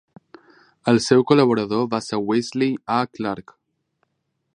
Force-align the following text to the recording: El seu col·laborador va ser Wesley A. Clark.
El 0.91 0.99
seu 1.07 1.25
col·laborador 1.31 1.85
va 1.91 1.99
ser 2.05 2.21
Wesley 2.31 2.73
A. 2.95 2.97
Clark. 3.19 3.55